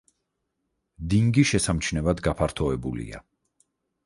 [1.13, 3.23] დინგი შესამჩნევად გაფართოებულია.